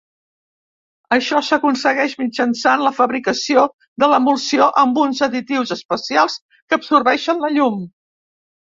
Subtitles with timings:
[1.17, 3.67] Això s'aconsegueix mitjançant la fabricació
[4.05, 7.83] de l'emulsió amb uns additius especials que absorbeixen la llum.